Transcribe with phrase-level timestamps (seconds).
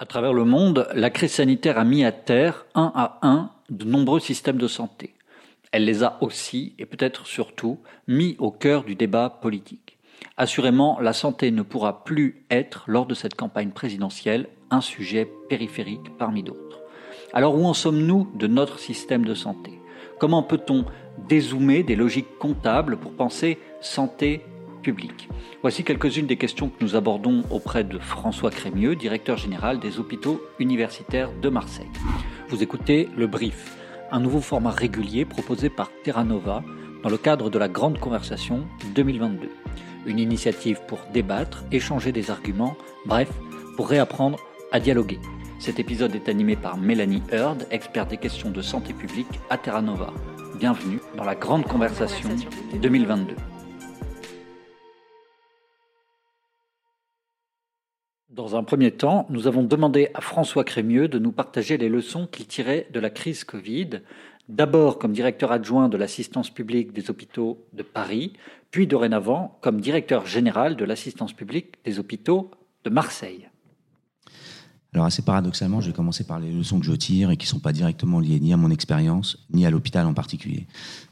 [0.00, 3.84] À travers le monde, la crise sanitaire a mis à terre, un à un, de
[3.84, 5.12] nombreux systèmes de santé.
[5.72, 9.98] Elle les a aussi, et peut-être surtout, mis au cœur du débat politique.
[10.36, 16.16] Assurément, la santé ne pourra plus être, lors de cette campagne présidentielle, un sujet périphérique
[16.16, 16.80] parmi d'autres.
[17.32, 19.80] Alors où en sommes-nous de notre système de santé?
[20.20, 20.84] Comment peut-on
[21.28, 24.44] dézoomer des logiques comptables pour penser santé
[25.62, 30.40] Voici quelques-unes des questions que nous abordons auprès de François Crémieux, directeur général des hôpitaux
[30.58, 31.90] universitaires de Marseille.
[32.48, 33.76] Vous écoutez le Brief,
[34.10, 36.62] un nouveau format régulier proposé par Terra Nova
[37.02, 39.48] dans le cadre de la Grande Conversation 2022.
[40.06, 42.76] Une initiative pour débattre, échanger des arguments,
[43.06, 43.30] bref,
[43.76, 44.38] pour réapprendre
[44.72, 45.18] à dialoguer.
[45.58, 49.82] Cet épisode est animé par Mélanie Heard, experte des questions de santé publique à Terra
[49.82, 50.12] Nova.
[50.58, 52.30] Bienvenue dans la Grande Conversation
[52.80, 53.34] 2022.
[58.38, 62.28] Dans un premier temps, nous avons demandé à François Crémieux de nous partager les leçons
[62.28, 64.02] qu'il tirait de la crise Covid,
[64.48, 68.34] d'abord comme directeur adjoint de l'assistance publique des hôpitaux de Paris,
[68.70, 72.52] puis dorénavant comme directeur général de l'assistance publique des hôpitaux
[72.84, 73.48] de Marseille.
[74.94, 77.50] Alors assez paradoxalement, je vais commencer par les leçons que je tire et qui ne
[77.50, 80.66] sont pas directement liées ni à mon expérience, ni à l'hôpital en particulier,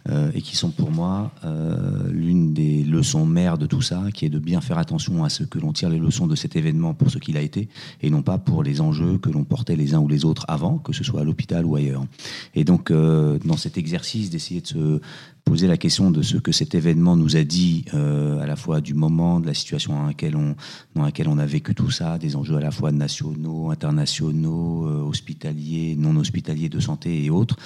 [0.08, 4.24] euh, et qui sont pour moi euh, l'une des leçons mères de tout ça, qui
[4.24, 6.94] est de bien faire attention à ce que l'on tire les leçons de cet événement
[6.94, 7.69] pour ce qu'il a été,
[8.00, 10.78] et non pas pour les enjeux que l'on portait les uns ou les autres avant,
[10.78, 12.06] que ce soit à l'hôpital ou ailleurs.
[12.54, 15.00] Et donc, euh, dans cet exercice d'essayer de se
[15.47, 18.80] poser la question de ce que cet événement nous a dit euh, à la fois
[18.80, 20.56] du moment, de la situation dans laquelle, on,
[20.97, 25.03] dans laquelle on a vécu tout ça, des enjeux à la fois nationaux, internationaux, euh,
[25.03, 27.56] hospitaliers, non hospitaliers, de santé et autres,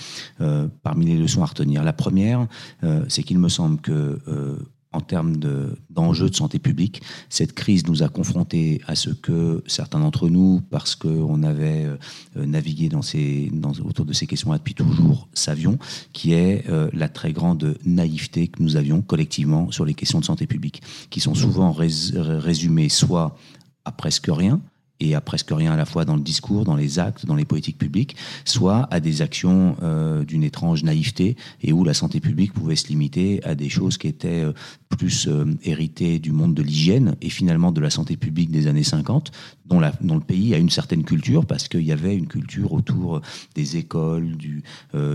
[0.42, 1.83] euh, parmi les leçons à retenir.
[1.83, 2.47] La première,
[3.09, 4.19] c'est qu'il me semble que
[4.93, 5.37] en termes
[5.91, 7.03] d'enjeux de, santé publique.
[7.29, 11.97] Cette crise nous a confrontés à ce que certains d'entre nous, parce qu'on avait euh,
[12.47, 12.89] navigué
[13.85, 15.79] autour de ces questions-là depuis toujours, savions,
[16.13, 20.25] qui est euh, la très grande naïveté que nous avions collectivement sur les questions de
[20.25, 23.37] santé publique, qui sont souvent résumées soit
[23.84, 24.61] à presque rien,
[25.00, 27.44] et à presque rien à la fois dans le discours, dans les actes, dans les
[27.44, 32.53] politiques publiques, soit à des actions euh, d'une étrange naïveté et où la santé publique
[32.53, 34.53] pouvait se limiter à des choses qui étaient euh,
[34.88, 38.83] plus euh, héritées du monde de l'hygiène et finalement de la santé publique des années
[38.83, 39.33] 50,
[39.66, 42.72] dont, la, dont le pays a une certaine culture parce qu'il y avait une culture
[42.72, 43.22] autour
[43.55, 44.62] des écoles, du,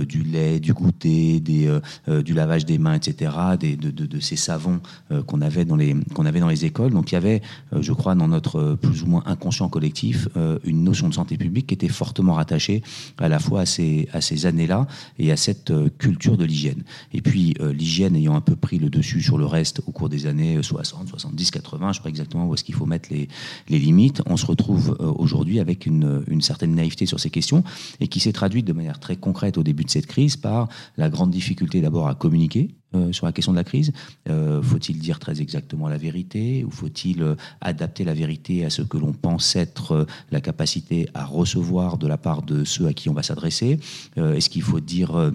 [0.08, 1.80] du lait, du goûter, des,
[2.24, 4.80] du lavage des mains, etc., des, de, de, de, ces savons
[5.28, 5.78] qu'on avait, dans
[6.14, 6.92] qu'on avait dans les écoles.
[6.92, 7.42] Donc il y avait,
[7.78, 11.68] je crois, dans notre plus ou moins inconscient collectif euh, une notion de santé publique
[11.68, 12.82] qui était fortement rattachée
[13.18, 14.88] à la fois à ces, à ces années-là
[15.20, 16.84] et à cette euh, culture de l'hygiène.
[17.12, 20.08] Et puis euh, l'hygiène ayant un peu pris le dessus sur le reste au cours
[20.08, 23.10] des années 60, 70, 80, je ne sais pas exactement où est-ce qu'il faut mettre
[23.12, 23.28] les,
[23.68, 27.62] les, limites, on se retrouve aujourd'hui avec une, une certaine naïveté sur ces questions
[28.00, 31.10] et qui s'est traduite de manière très concrète au début de cette crise par la
[31.10, 33.92] grande difficulté d'abord à communiquer euh, sur la question de la crise.
[34.30, 38.82] Euh, Faut-il dire très exactement la vérité ou faut-il euh, adapter la vérité à ce
[38.82, 43.10] que l'on pense être la capacité à recevoir de la part de ceux à qui
[43.10, 43.80] on va s'adresser?
[44.16, 45.32] Est-ce qu'il faut dire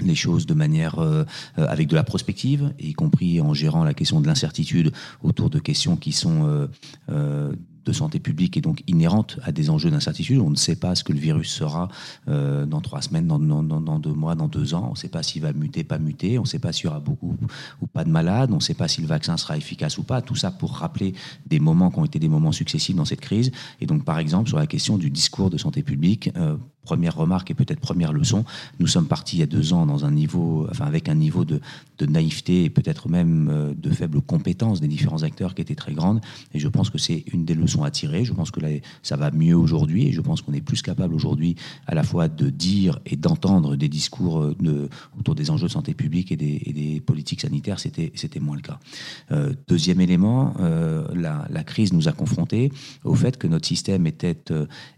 [0.00, 0.96] les choses de manière
[1.56, 4.92] avec de la prospective, y compris en gérant la question de l'incertitude
[5.22, 6.68] autour de questions qui sont
[7.86, 10.40] de santé publique est donc inhérente à des enjeux d'incertitude.
[10.40, 11.88] On ne sait pas ce que le virus sera
[12.28, 14.86] euh, dans trois semaines, dans, deux mois, dans deux ans.
[14.88, 16.38] On ne sait pas s'il va muter, pas muter.
[16.38, 17.36] On ne sait pas s'il y aura beaucoup
[17.80, 18.50] ou pas de malades.
[18.52, 20.20] On ne sait pas si le vaccin sera efficace ou pas.
[20.20, 21.14] Tout ça pour rappeler
[21.46, 23.52] des moments qui ont été des moments successifs dans cette crise.
[23.80, 27.50] Et donc, par exemple, sur la question du discours de santé publique, euh, première remarque
[27.50, 28.44] et peut-être première leçon,
[28.78, 31.44] nous sommes partis il y a deux ans dans un niveau, enfin avec un niveau
[31.44, 31.60] de,
[32.06, 36.20] naïveté et peut-être même euh, de faible compétence des différents acteurs qui était très grande.
[36.54, 38.24] Et je pense que c'est une des leçons à tirer.
[38.24, 38.60] Je pense que
[39.02, 42.28] ça va mieux aujourd'hui et je pense qu'on est plus capable aujourd'hui à la fois
[42.28, 44.88] de dire et d'entendre des discours euh,
[45.18, 47.80] autour des enjeux de santé publique et des, politiques sanitaires.
[47.80, 48.78] C'était, c'était moins le cas.
[49.32, 50.54] Euh, deuxième élément,
[51.14, 52.70] la, crise nous a confrontés
[53.04, 54.36] au fait que notre système était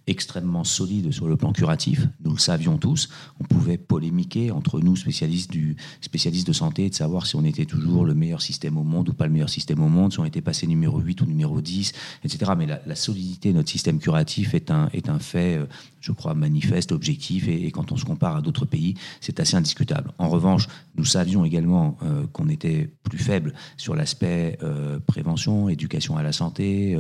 [0.07, 1.78] extrêmement solide sur le plan curatif.
[1.87, 3.09] Nous le savions tous.
[3.41, 7.67] On pouvait polémiquer entre nous, spécialistes, du, spécialistes de santé, de savoir si on était
[7.67, 10.25] toujours le meilleur système au monde ou pas le meilleur système au monde, si on
[10.25, 11.93] était passé numéro 8 ou numéro 10,
[12.25, 12.53] etc.
[12.57, 15.67] Mais la, la solidité de notre système curatif est un, est un fait, euh,
[16.01, 20.13] je crois, manifeste, objectif, et, quand on se compare à d'autres pays, c'est assez indiscutable.
[20.19, 20.67] En revanche,
[20.97, 26.33] nous savions également euh, qu'on était plus faible sur l'aspect euh, prévention, éducation à la
[26.33, 26.99] santé,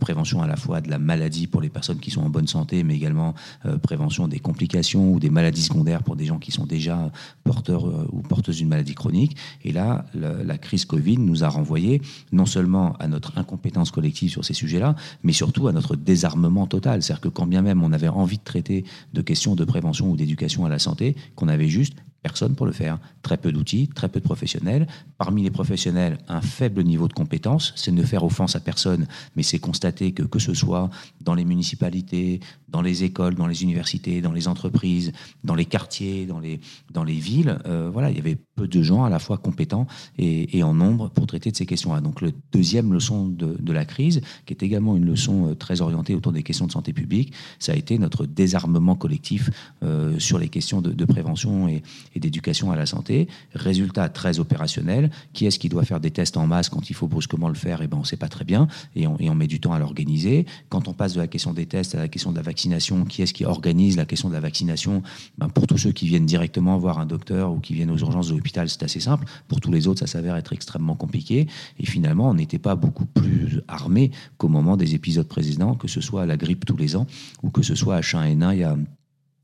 [0.00, 2.82] prévention à la fois de la maladie pour les personnes qui sont en bonne santé,
[2.82, 3.34] mais également
[3.82, 7.12] prévention des complications ou des maladies secondaires pour des gens qui sont déjà
[7.44, 9.36] porteurs ou porteuses d'une maladie chronique.
[9.64, 12.00] Et là, la, la crise Covid nous a renvoyé
[12.32, 17.02] non seulement à notre incompétence collective sur ces sujets-là, mais surtout à notre désarmement total.
[17.02, 20.16] C'est-à-dire que quand bien même on avait envie de traiter de questions de prévention ou
[20.16, 22.98] d'éducation à la santé, qu'on avait juste personne pour le faire.
[23.22, 24.88] Très peu d'outils, très peu de professionnels.
[25.18, 27.72] Parmi les professionnels, un faible niveau de compétence.
[27.76, 30.90] C'est ne faire offense à personne, mais c'est constater que que ce soit
[31.20, 35.12] dans les municipalités, dans les écoles, dans les universités, dans les entreprises,
[35.44, 39.10] dans les quartiers, dans les, villes, euh, voilà, il y avait peu de gens à
[39.10, 39.86] la fois compétents
[40.18, 42.00] et, en nombre pour traiter de ces questions-là.
[42.00, 46.14] Donc, le deuxième leçon de, la crise, qui est également une leçon euh, très orientée
[46.14, 49.50] autour des questions de santé publique, ça a été notre désarmement collectif
[49.82, 51.82] euh, sur les questions de, prévention et,
[52.16, 53.28] d'éducation à la santé.
[53.54, 55.05] Résultat très opérationnel.
[55.32, 57.82] Qui est-ce qui doit faire des tests en masse quand il faut brusquement le faire?
[57.82, 59.78] Eh ben, on ne sait pas très bien et on, et met du temps à
[59.78, 60.46] l'organiser.
[60.68, 63.22] Quand on passe de la question des tests à la question de la vaccination, qui
[63.22, 65.02] est-ce qui organise la question de la vaccination?
[65.38, 68.28] Ben, Pour tous ceux qui viennent directement voir un docteur ou qui viennent aux urgences
[68.28, 69.26] de l'hôpital, c'est assez simple.
[69.48, 71.46] Pour tous les autres, ça s'avère être extrêmement compliqué.
[71.78, 76.00] Et finalement, on n'était pas beaucoup plus armé qu'au moment des épisodes précédents, que ce
[76.00, 77.06] soit la grippe tous les ans
[77.42, 78.76] ou que ce soit H1N1 il y a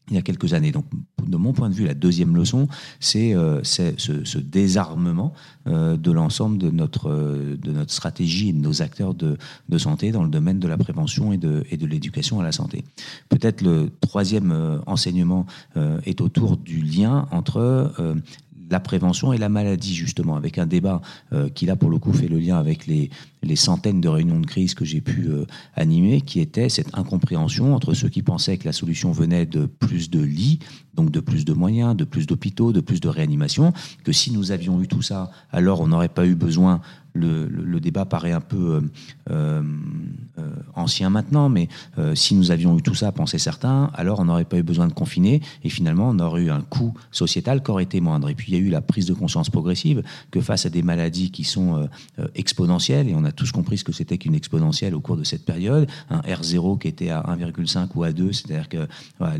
[0.09, 0.73] il y a quelques années.
[0.73, 0.85] Donc,
[1.27, 2.69] de mon point de vue, la deuxième leçon,
[3.01, 5.33] c'est euh, ce, désarmement
[5.67, 9.39] euh, de l'ensemble de notre, euh, de notre stratégie et de nos acteurs de,
[9.69, 12.53] de, santé dans le domaine de la prévention et de, et de l'éducation à la
[12.53, 12.85] santé.
[13.29, 15.47] Peut-être le troisième enseignement
[16.05, 17.93] est autour du lien entre
[18.71, 21.01] la prévention et la maladie, justement, avec un débat
[21.55, 23.11] qui, là, pour le coup, fait le lien avec les,
[23.43, 25.45] les centaines de réunions de crise que j'ai pu euh,
[25.75, 30.11] animer, qui était cette incompréhension entre ceux qui pensaient que la solution venait de plus
[30.11, 30.61] de lits,
[30.95, 33.73] donc de plus de moyens, de plus d'hôpitaux, de plus de réanimation,
[34.05, 36.81] que si nous avions eu tout ça, alors on n'aurait pas eu besoin
[37.15, 38.81] le, débat paraît un peu
[39.31, 39.63] euh,
[40.39, 41.69] euh, ancien maintenant, mais
[42.15, 44.93] si nous avions eu tout ça, pensaient certains, alors on n'aurait pas eu besoin de
[44.93, 48.29] confiner, et finalement on aurait eu un coût sociétal qui aurait été moindre.
[48.29, 50.83] Et puis il y a eu la prise de conscience progressive que face à des
[50.83, 51.89] maladies qui sont
[52.35, 55.45] exponentielles, et on a tous compris ce que c'était qu'une exponentielle au cours de cette
[55.45, 55.89] période.
[56.11, 58.89] Un R0 qui était à 1,5 ou à 2, c'est-à-dire que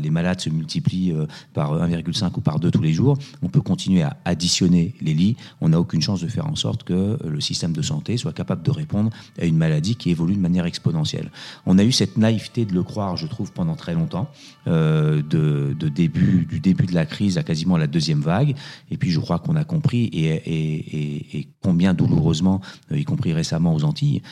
[0.01, 3.17] les malades se multiplient euh, par 1,5 ou par 2 tous les jours.
[3.41, 5.35] On peut continuer à additionner les lits.
[5.61, 8.33] On n'a aucune chance de faire en sorte que euh, le système de santé soit
[8.33, 9.09] capable de répondre
[9.39, 11.31] à une maladie qui évolue de manière exponentielle.
[11.65, 14.29] On a eu cette naïveté de le croire, je trouve, pendant très longtemps,
[14.67, 18.55] euh, de, début, du début de la crise à quasiment la deuxième vague.
[18.91, 22.61] Et puis je crois qu'on a compris, et, et combien douloureusement,
[22.91, 23.82] y compris récemment aux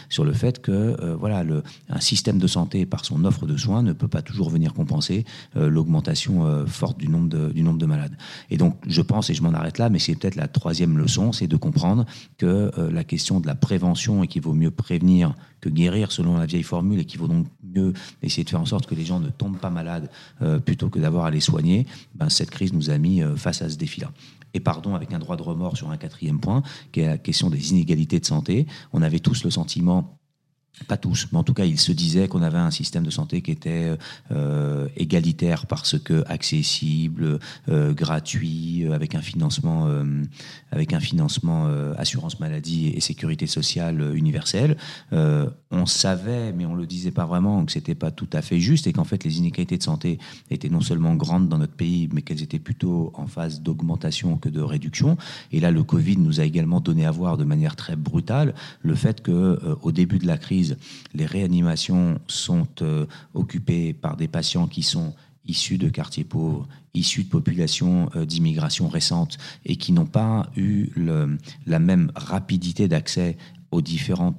[0.09, 1.43] Sur le fait que euh, voilà,
[1.89, 5.25] un système de santé, par son offre de soins, ne peut pas toujours venir compenser
[5.57, 8.15] euh, l'augmentation euh, forte du nombre, de, malades.
[8.49, 11.31] Et donc, je pense, et je m'en arrête là, mais c'est peut-être la troisième leçon,
[11.31, 12.05] c'est de comprendre
[12.37, 16.45] que la question de la prévention et qu'il vaut mieux prévenir que guérir selon la
[16.45, 17.93] vieille formule et qu'il vaut donc mieux
[18.23, 20.09] essayer de faire en sorte que les gens ne tombent pas malades
[20.65, 23.77] plutôt que d'avoir à les soigner, ben, cette crise nous a mis face à ce
[23.77, 24.11] défi-là
[24.53, 26.61] et pardon avec un droit de remords sur un quatrième point,
[26.91, 28.67] qui est la question des inégalités de santé.
[28.93, 30.20] On avait tous le sentiment
[30.85, 33.41] pas tous, mais en tout cas, il se disait qu'on avait un système de santé
[33.41, 33.97] qui était
[34.31, 37.39] euh, égalitaire parce que accessible,
[37.69, 39.87] euh, gratuit, euh, avec un financement,
[40.71, 41.67] avec un financement
[41.97, 44.77] assurance maladie et sécurité sociale universelle.
[45.11, 48.87] on savait, mais on le disait pas vraiment, que c'était pas tout à fait juste
[48.87, 50.19] et qu'en fait les inégalités de santé
[50.49, 54.49] étaient non seulement grandes dans notre pays, mais qu'elles étaient plutôt en phase d'augmentation que
[54.49, 55.17] de réduction.
[55.51, 58.95] Et là, le Covid nous a également donné à voir de manière très brutale le
[58.95, 60.70] fait que au début de la crise
[61.13, 65.13] les réanimations sont euh, occupées par des patients qui sont
[65.45, 70.89] issus de quartiers pauvres, issus de populations euh, d'immigration récente et qui n'ont pas eu
[71.65, 73.37] la même rapidité d'accès
[73.71, 73.81] aux,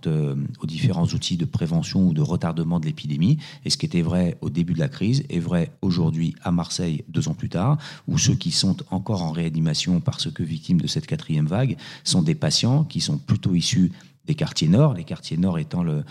[0.06, 3.38] euh, aux différents outils de prévention ou de retardement de l'épidémie.
[3.64, 7.04] Et ce qui était vrai au début de la crise est vrai aujourd'hui à Marseille,
[7.08, 10.86] deux ans plus tard, où ceux qui sont encore en réanimation parce que victimes de
[10.86, 13.92] cette quatrième vague sont des patients qui sont plutôt issus
[14.26, 16.04] des quartiers nord, les quartiers nord étant le,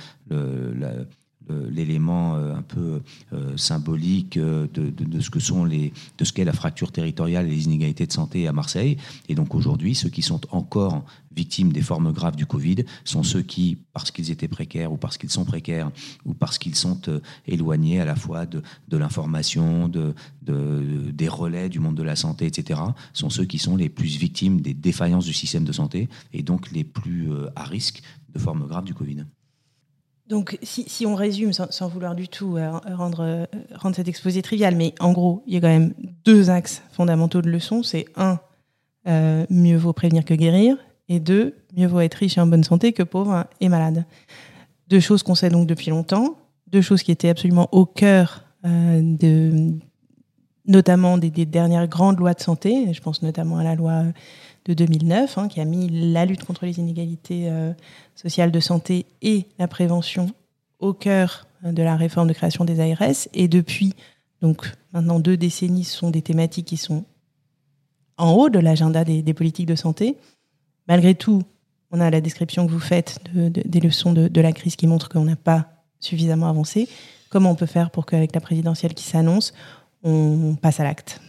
[1.69, 3.01] l'élément euh, un peu
[3.33, 5.93] euh, symbolique euh, de, ce que sont les
[6.33, 10.09] qu'est la fracture territoriale et les inégalités de santé à Marseille et donc aujourd'hui ceux
[10.09, 11.03] qui sont encore
[11.35, 15.17] victimes des formes graves du Covid sont ceux qui parce qu'ils étaient précaires ou parce
[15.17, 15.91] qu'ils sont précaires
[16.25, 17.01] ou parce qu'ils sont
[17.47, 22.79] éloignés à la fois de, l'information de, des relais du monde de la santé etc
[23.13, 26.71] sont ceux qui sont les plus victimes des défaillances du système de santé et donc
[26.71, 28.01] les plus à risque
[28.33, 29.25] de formes graves du Covid.
[30.31, 33.45] Donc, si, on résume, sans, vouloir du tout euh, rendre, euh,
[33.75, 37.41] rendre cet exposé trivial, mais en gros, il y a quand même deux axes fondamentaux
[37.41, 37.83] de leçons.
[37.83, 38.39] C'est un,
[39.09, 40.77] euh, mieux vaut prévenir que guérir,
[41.09, 44.05] et deux, mieux vaut être riche et en bonne santé que pauvre et malade.
[44.87, 49.73] Deux choses qu'on sait donc depuis longtemps, deux choses qui étaient absolument au cœur de,
[50.65, 52.93] notamment des, dernières grandes lois de santé.
[52.93, 54.03] Je pense notamment à la loi
[54.65, 57.73] de 2009, hein, qui a mis la lutte contre les inégalités euh,
[58.15, 60.31] sociales de santé et la prévention
[60.79, 63.27] au cœur de la réforme de création des ARS.
[63.33, 63.93] Et depuis,
[64.41, 67.05] donc maintenant deux décennies, ce sont des thématiques qui sont
[68.17, 70.17] en haut de l'agenda des, politiques de santé.
[70.87, 71.43] Malgré tout,
[71.91, 75.25] on a la description que vous faites des leçons de, la crise qui montrent qu'on
[75.25, 76.87] n'a pas suffisamment avancé.
[77.29, 79.53] Comment on peut faire pour qu'avec la présidentielle qui s'annonce,
[80.03, 81.21] on passe à l'acte?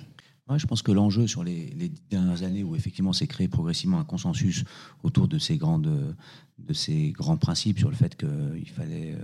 [0.56, 4.64] Je pense que l'enjeu sur les, dernières années où effectivement s'est créé progressivement un consensus
[5.02, 6.16] autour de ces, grandes,
[6.58, 9.16] de ces grands principes sur le fait qu'il fallait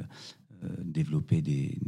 [0.64, 1.78] euh, développer des,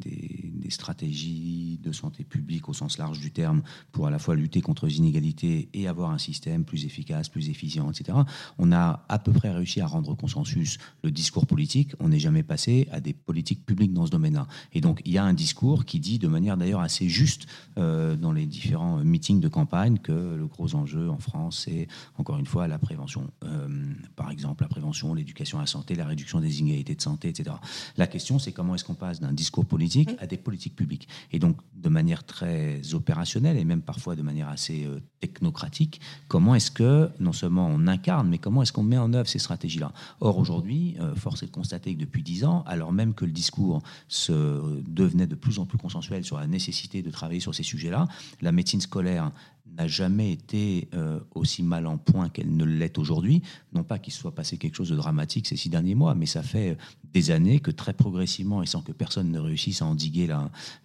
[0.71, 4.87] stratégies de santé publique au sens large du terme pour à la fois lutter contre
[4.87, 8.17] les inégalités et avoir un système plus efficace, plus efficient, etc.
[8.57, 11.95] On a à peu près réussi à rendre consensus le discours politique.
[11.99, 14.47] On n'est jamais passé à des politiques publiques dans ce domaine-là.
[14.73, 18.15] Et donc il y a un discours qui dit de manière d'ailleurs assez juste euh,
[18.15, 22.47] dans les différents meetings de campagne que le gros enjeu en France, c'est encore une
[22.47, 23.29] fois la prévention.
[23.43, 23.69] Euh,
[24.15, 27.57] par exemple, la prévention, l'éducation à la santé, la réduction des inégalités de santé, etc.
[27.97, 31.09] La question, c'est comment est-ce qu'on passe d'un discours politique à des politiques publiques.
[31.33, 35.99] Et donc, de manière très opérationnelle et même parfois de manière assez euh, technocratique,
[36.29, 39.39] comment est-ce que non seulement on incarne, mais comment est-ce qu'on met en œuvre ces
[39.39, 39.95] stratégies-là?
[40.21, 43.33] Or, aujourd'hui, euh, force est de constater que depuis dix ans, alors même que le
[43.33, 47.63] discours se devenait de plus en plus consensuel sur la nécessité de travailler sur ces
[47.63, 48.09] sujets-là,
[48.43, 49.33] la médecine scolaire
[49.89, 53.43] jamais été euh, aussi mal en point qu'elle ne l'est aujourd'hui.
[53.73, 56.43] Non pas qu'il soit passé quelque chose de dramatique ces six derniers mois, mais ça
[56.43, 56.77] fait
[57.13, 60.29] des années que très progressivement, et sans que personne ne réussisse à endiguer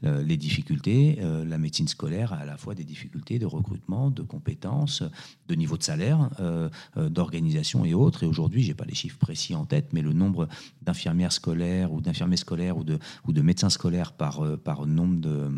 [0.01, 4.23] les difficultés, euh, la médecine scolaire a à la fois des difficultés de recrutement, de
[4.23, 5.03] compétences,
[5.47, 8.23] de niveau de salaire, euh, d'organisation et autres.
[8.23, 10.47] Et aujourd'hui, j'ai pas les chiffres précis en tête, mais le nombre
[10.81, 15.49] d'infirmières scolaires ou d'infirmiers scolaires ou de, ou de médecins scolaires par, par nombre de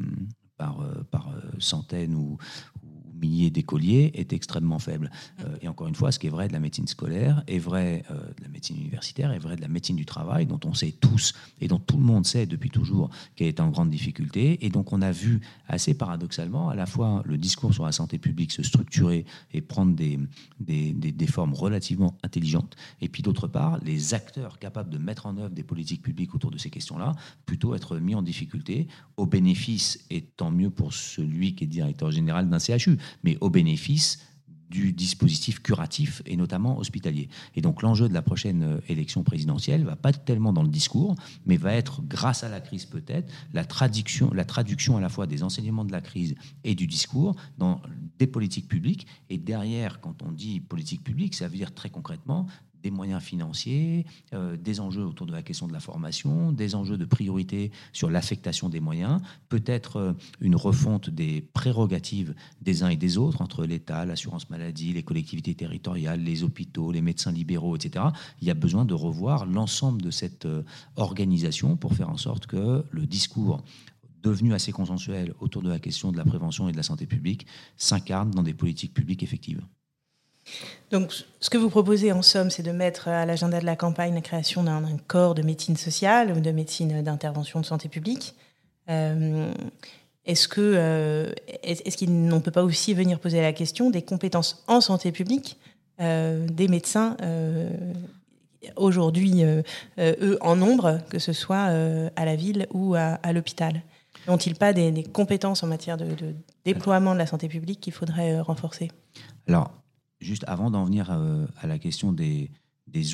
[0.57, 0.79] par,
[1.11, 1.29] par
[1.59, 2.37] centaines ou,
[3.19, 5.11] milliers d'écoliers est extrêmement faible.
[5.41, 8.03] Euh, et encore une fois, ce qui est vrai de la médecine scolaire est vrai
[8.11, 10.91] euh, de la médecine universitaire, est vrai de la médecine du travail, dont on sait
[10.91, 14.65] tous et dont tout le monde sait depuis toujours qu'elle est en grande difficulté.
[14.65, 18.17] Et donc on a vu assez paradoxalement à la fois le discours sur la santé
[18.17, 20.19] publique se structurer et prendre des,
[20.59, 25.37] des, des, formes relativement intelligentes, et puis d'autre part, les acteurs capables de mettre en
[25.37, 30.05] œuvre des politiques publiques autour de ces questions-là, plutôt être mis en difficulté, au bénéfice,
[30.09, 34.19] et tant mieux pour celui qui est directeur général d'un CHU, mais au bénéfice
[34.69, 37.29] du dispositif curatif et notamment hospitalier.
[37.55, 41.15] Et donc l'enjeu de la prochaine euh, élection présidentielle va pas tellement dans le discours,
[41.45, 45.25] mais va être, grâce à la crise peut-être, la traduction, la traduction à la fois
[45.25, 47.81] des enseignements de la crise et du discours dans
[48.19, 49.07] des politiques publiques.
[49.29, 52.47] Et derrière, quand on dit politique publique, ça veut dire très concrètement
[52.83, 56.97] des moyens financiers, euh, des enjeux autour de la question de la formation, des enjeux
[56.97, 62.97] de priorité sur l'affectation des moyens, peut-être euh, une refonte des prérogatives des uns et
[62.97, 68.05] des autres entre l'État, l'assurance maladie, les collectivités territoriales, les hôpitaux, les médecins libéraux, etc.
[68.41, 70.63] Il y a besoin de revoir l'ensemble de cette euh,
[70.95, 73.63] organisation pour faire en sorte que le discours
[74.23, 77.45] devenu assez consensuel autour de la question de la prévention et de la santé publique
[77.77, 79.61] s'incarne dans des politiques publiques effectives.
[80.91, 84.13] Donc, ce que vous proposez en somme, c'est de mettre à l'agenda de la campagne
[84.13, 88.35] la création d'un corps de médecine sociale ou de médecine d'intervention de santé publique.
[88.89, 89.51] Euh,
[90.25, 91.31] est-ce que euh,
[91.63, 95.57] est-ce qu'on ne peut pas aussi venir poser la question des compétences en santé publique
[95.99, 97.17] euh, des médecins
[98.75, 99.43] aujourd'hui,
[99.97, 101.69] eux en nombre, que ce soit
[102.15, 103.81] à la ville ou à, l'hôpital?
[104.27, 106.33] N'ont-ils pas des, compétences en matière de, de,
[106.65, 108.91] déploiement de la santé publique qu'il faudrait renforcer?
[109.47, 109.71] Alors,
[110.19, 112.49] juste avant d'en venir euh, à, la question des,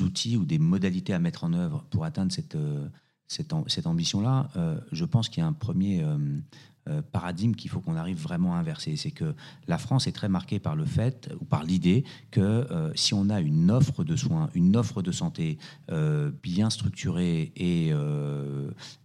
[0.02, 2.88] outils ou des modalités à mettre en œuvre pour atteindre cette, euh,
[3.84, 6.04] ambition-là, euh, je pense qu'il y a un premier
[7.12, 8.96] paradigme qu'il faut qu'on arrive vraiment à inverser.
[8.96, 9.34] C'est que
[9.66, 13.40] la France est très marquée par le fait ou par l'idée que si on a
[13.40, 15.56] une offre de soins, une offre de santé
[16.42, 17.90] bien structurée et,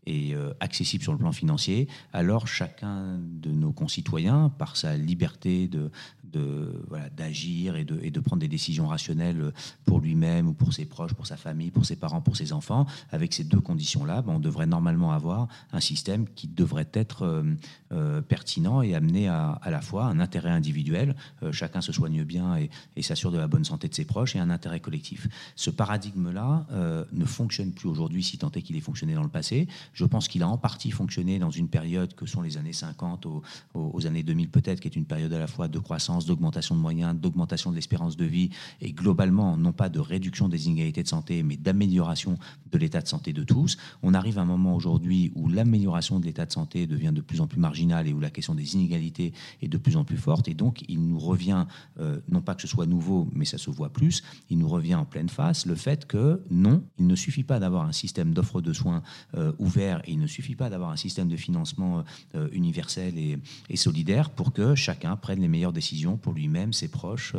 [0.05, 5.89] et accessible sur le plan financier, alors chacun de nos concitoyens, par sa liberté de,
[6.31, 9.51] de voilà, d'agir et de, et de prendre des décisions rationnelles
[9.85, 12.85] pour lui-même ou pour ses proches, pour sa famille, pour ses parents, pour ses enfants.
[13.11, 17.43] Avec ces deux conditions-là, ben, on devrait normalement avoir un système qui devrait être euh,
[17.91, 22.23] euh, pertinent et amener à, à la fois un intérêt individuel, euh, chacun se soigne
[22.23, 22.69] bien et,
[23.01, 25.27] s'assure de la bonne santé de ses proches, et un intérêt collectif.
[25.55, 26.67] Ce paradigme-là
[27.11, 29.67] ne fonctionne plus aujourd'hui, si tant est qu'il ait fonctionné dans le passé.
[29.93, 33.25] Je pense qu'il a en partie fonctionné dans une période que sont les années 50
[33.25, 33.41] aux,
[33.73, 36.79] aux années 2000 peut-être, qui est une période à la fois de croissance, d'augmentation de
[36.79, 38.49] moyens, d'augmentation de l'espérance de vie
[38.81, 42.37] et globalement non pas de réduction des inégalités de santé, mais d'amélioration
[42.71, 43.77] de l'état de santé de tous.
[44.03, 47.41] On arrive à un moment aujourd'hui où l'amélioration de l'état de santé devient de plus
[47.41, 50.47] en plus marginale et où la question des inégalités est de plus en plus forte.
[50.47, 51.65] Et donc, il nous revient,
[51.99, 54.95] euh, non pas que ce soit nouveau, mais ça se voit plus, il nous revient
[54.95, 58.61] en pleine face le fait que non, il ne suffit pas d'avoir un système d'offre
[58.61, 59.01] de soins
[59.35, 62.03] euh, ouvert et il ne suffit pas d'avoir un système de financement
[62.35, 63.39] euh, universel et,
[63.75, 67.35] solidaire pour que chacun prenne les meilleures décisions pour lui-même, ses proches,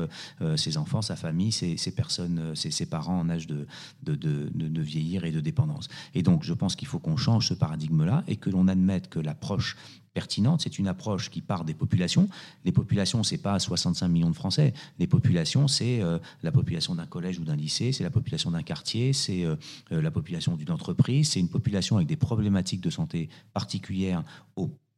[0.56, 3.66] ses enfants, sa famille, ses, personnes, ses, parents en âge de,
[4.02, 5.88] de, de vieillir et de dépendance.
[6.14, 9.18] Et donc, je pense qu'il faut qu'on change ce paradigme-là et que l'on admette que
[9.18, 9.76] l'approche
[10.12, 10.62] pertinente.
[10.62, 12.28] C'est une approche qui part des populations.
[12.64, 14.74] Les populations, c'est pas 65 millions de Français.
[14.98, 18.62] Les populations, c'est euh, la population d'un collège ou d'un lycée, c'est la population d'un
[18.62, 19.56] quartier, c'est euh,
[19.92, 24.24] euh, la population d'une entreprise, c'est une population avec des problématiques de santé particulières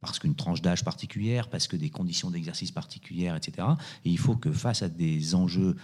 [0.03, 3.67] parce qu'une tranche d'âge particulière, parce que des conditions d'exercice particulières, etc.
[4.05, 5.75] Et il faut que face à des enjeux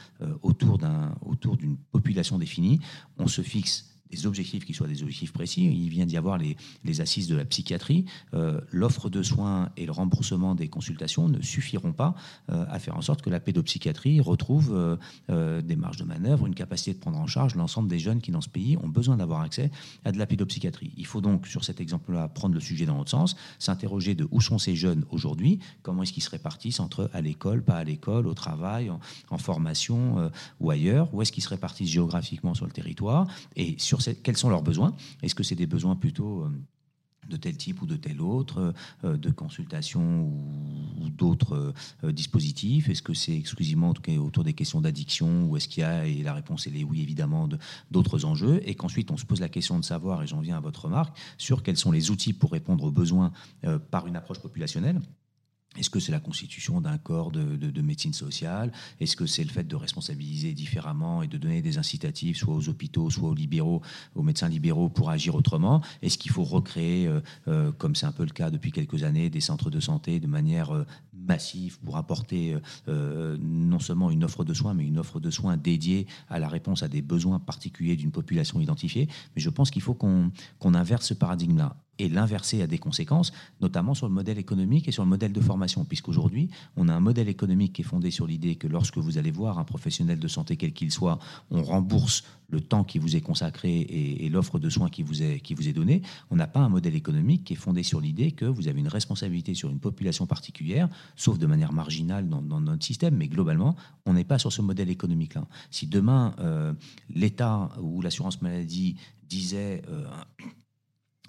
[0.41, 2.79] autour d'une population définie,
[3.17, 5.65] on se fixe des objectifs qui soient des objectifs précis.
[5.65, 8.05] Il vient d'y avoir les, les, assises de la psychiatrie.
[8.33, 12.15] Euh, l'offre de soins et le remboursement des consultations ne suffiront pas
[12.51, 14.97] euh, à faire en sorte que la pédopsychiatrie retrouve
[15.29, 18.31] euh, des marges de manœuvre, une capacité de prendre en charge l'ensemble des jeunes qui,
[18.31, 19.71] dans ce pays, ont besoin d'avoir accès
[20.05, 20.91] à de la pédopsychiatrie.
[20.97, 24.41] Il faut donc, sur cet exemple-là, prendre le sujet dans l'autre sens, s'interroger de où
[24.41, 28.27] sont ces jeunes aujourd'hui, comment est-ce qu'ils se répartissent entre à l'école, pas à l'école,
[28.27, 28.99] au travail, en,
[29.29, 33.98] en formation ou ailleurs, où est-ce qu'ils se répartissent géographiquement sur le territoire, et sur
[34.23, 34.95] quels sont leurs besoins.
[35.21, 36.49] Est-ce que c'est des besoins plutôt euh,
[37.29, 42.89] de tel type ou de tel autre, euh, de consultation ou, d'autres euh, dispositifs?
[42.89, 46.33] Est-ce que c'est exclusivement autour des questions d'addiction ou est-ce qu'il y a, et la
[46.33, 47.49] réponse est oui évidemment,
[47.91, 48.61] d'autres enjeux?
[48.65, 51.17] Et qu'ensuite on se pose la question de savoir, et j'en viens à votre remarque,
[51.37, 53.31] sur quels sont les outils pour répondre aux besoins
[53.91, 55.01] par une approche populationnelle
[55.77, 58.71] est-ce que c'est la constitution d'un corps de, médecine sociale?
[58.99, 62.69] Est-ce que c'est le fait de responsabiliser différemment et de donner des incitatifs, soit aux
[62.69, 63.81] hôpitaux, soit aux libéraux,
[64.15, 65.81] aux médecins libéraux pour agir autrement?
[66.01, 69.29] Est-ce qu'il faut recréer, euh, euh, comme c'est un peu le cas depuis quelques années,
[69.29, 72.57] des centres de santé de manière euh, massive pour apporter
[72.87, 76.81] non seulement une offre de soins, mais une offre de soins dédiée à la réponse
[76.81, 79.07] à des besoins particuliers d'une population identifiée?
[79.35, 80.31] Mais je pense qu'il faut qu'on
[80.73, 85.03] inverse ce paradigme-là et l'inverser a des conséquences, notamment sur le modèle économique et sur
[85.03, 88.55] le modèle de formation, puisqu'aujourd'hui, on a un modèle économique qui est fondé sur l'idée
[88.55, 91.19] que lorsque vous allez voir un professionnel de santé, quel qu'il soit,
[91.51, 95.39] on rembourse le temps qui vous est consacré et, l'offre de soins qui vous est,
[95.39, 96.01] qui vous est donnée.
[96.31, 98.87] On n'a pas un modèle économique qui est fondé sur l'idée que vous avez une
[98.87, 104.13] responsabilité sur une population particulière, sauf de manière marginale dans, notre système, mais globalement, on
[104.13, 105.45] n'est pas sur ce modèle économique-là.
[105.71, 106.73] Si demain, euh,
[107.13, 108.95] l'État ou l'assurance maladie
[109.27, 109.81] disait...
[109.89, 110.05] Euh,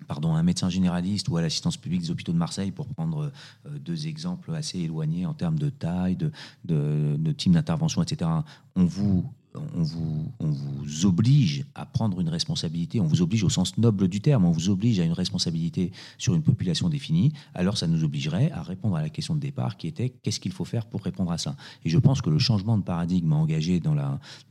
[0.07, 3.33] pardon, un médecin généraliste ou à l'assistance publique des hôpitaux de Marseille, pour prendre
[3.67, 6.33] euh, deux exemples assez éloignés en termes de taille, de,
[6.65, 8.31] de, d'intervention, etc.
[8.77, 14.09] On vous on vous, oblige à prendre une responsabilité, on vous oblige au sens noble
[14.09, 18.05] du terme, on vous oblige à une responsabilité sur une population définie, alors ça nous
[18.05, 21.03] obligerait à répondre à la question de départ qui était qu'est-ce qu'il faut faire pour
[21.03, 21.57] répondre à ça?
[21.85, 23.95] Et je pense que le changement de paradigme engagé dans,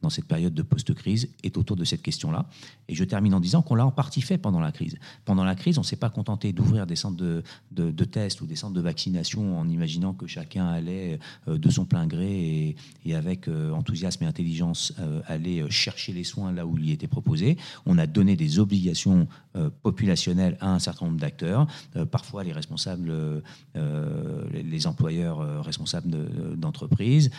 [0.01, 2.49] dans cette période de post-crise est autour de cette question-là.
[2.87, 4.97] Et je termine en disant qu'on l'a en partie fait pendant la crise.
[5.25, 8.55] Pendant la crise, on ne s'est pas contenté d'ouvrir des centres de, tests ou des
[8.55, 13.47] centres de vaccination en imaginant que chacun allait euh, de son plein gré et, avec
[13.47, 14.88] euh, enthousiasme et intelligence
[15.25, 17.57] aller euh, chercher les soins là où il y était proposé.
[17.85, 21.67] On a donné des obligations euh, populationnelles à un certain nombre d'acteurs,
[22.11, 23.11] parfois les responsables,
[23.75, 27.29] les employeurs responsables d'entreprises,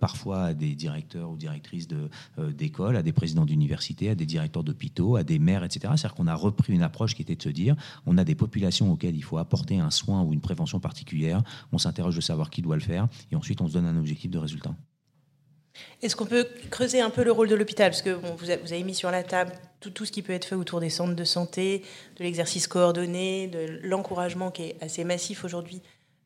[0.00, 1.88] parfois des directeurs ou directrices
[2.38, 5.80] d'écoles, à des présidents d'universités, à des directeurs d'hôpitaux, à des maires, etc.
[5.96, 8.92] C'est-à-dire qu'on a repris une approche qui était de se dire on a des populations
[8.92, 12.62] auxquelles il faut apporter un soin ou une prévention particulière, on s'interroge de savoir qui
[12.62, 14.74] doit le faire, et ensuite on se donne un objectif de résultat.
[16.02, 17.90] Est-ce qu'on peut creuser un peu le rôle de l'hôpital?
[17.90, 20.80] Parce que vous, avez mis sur la table tout, ce qui peut être fait autour
[20.80, 21.82] des centres de santé,
[22.18, 25.82] de l'exercice coordonné, de l'encouragement qui est assez massif aujourd'hui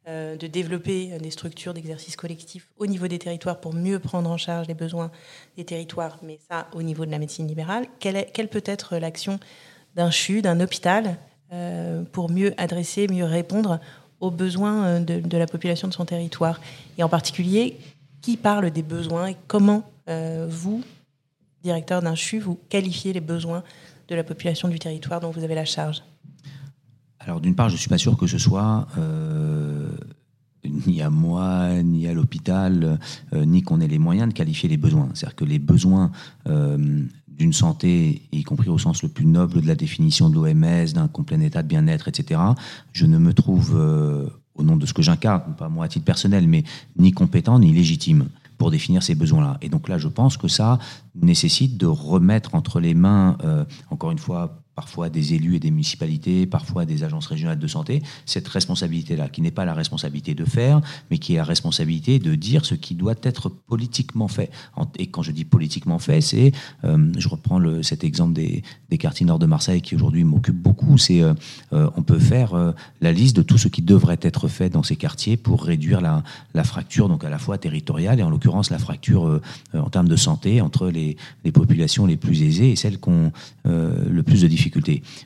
[0.08, 4.36] euh, de développer des structures d'exercice collectif au niveau des territoires pour mieux prendre en
[4.36, 5.10] charge les besoins
[5.56, 7.86] des territoires, mais ça au niveau de la médecine libérale.
[7.98, 9.40] Quelle, peut être l'action
[9.94, 11.16] d'un CHU, d'un hôpital,
[11.52, 13.80] euh, pour mieux adresser, mieux répondre
[14.20, 16.60] aux besoins euh, de la population de son territoire?
[16.98, 17.76] Et en particulier,
[18.20, 20.82] qui parle des besoins et comment euh, vous,
[21.62, 23.62] directeur d'un CHU, vous qualifiez les besoins
[24.08, 26.02] de la population du territoire dont vous avez la charge?
[27.18, 29.90] Alors d'une part, je ne suis pas sûr que ce soit euh,
[30.86, 32.98] ni à moi, ni à l'hôpital,
[33.32, 35.08] euh, ni qu'on ait les moyens de qualifier les besoins.
[35.14, 36.12] C'est-à-dire que les besoins
[36.46, 41.08] d'une santé, y compris au sens le plus noble de la définition de l'OMS, d'un
[41.08, 42.40] complet état de bien-être, etc.,
[42.92, 43.76] je ne me trouve,
[44.56, 46.64] au nom de ce que j'incarne, pas moi à titre personnel, mais
[46.98, 49.58] ni compétent ni légitime pour définir ces besoins-là.
[49.62, 50.78] Et donc là, je pense que ça
[51.14, 55.70] nécessite de remettre entre les mains, euh, encore une fois, parfois des élus et des
[55.70, 60.44] municipalités, parfois des agences régionales de santé, cette responsabilité-là, qui n'est pas la responsabilité de
[60.44, 64.50] faire, mais qui est la responsabilité de dire ce qui doit être politiquement fait.
[64.98, 66.52] Et quand je dis politiquement fait, c'est,
[66.84, 68.62] euh, je reprends cet exemple des,
[68.98, 71.32] quartiers nord de Marseille qui aujourd'hui m'occupe beaucoup, c'est euh,
[71.72, 74.96] euh, on peut faire la liste de tout ce qui devrait être fait dans ces
[74.96, 79.40] quartiers pour réduire la, fracture, donc à la fois territoriale et en l'occurrence la fracture
[79.72, 81.16] en termes de santé entre les,
[81.52, 83.32] populations les plus aisées et celles qui ont
[83.64, 84.65] le plus de difficultés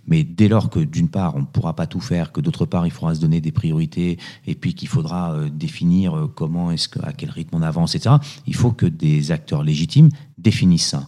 [0.07, 2.87] mais dès lors que d'une part on ne pourra pas tout faire, que d'autre part
[2.87, 6.88] il faudra se donner des priorités et puis qu'il faudra euh, définir euh, comment est-ce
[6.88, 8.16] que, à quel rythme on avance, etc.
[8.46, 11.07] Il faut que des acteurs légitimes définissent ça.